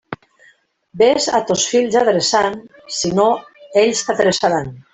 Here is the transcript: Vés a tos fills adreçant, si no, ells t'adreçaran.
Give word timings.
Vés 1.01 1.27
a 1.39 1.41
tos 1.51 1.65
fills 1.73 1.97
adreçant, 2.01 2.57
si 3.01 3.13
no, 3.21 3.27
ells 3.87 4.03
t'adreçaran. 4.09 4.73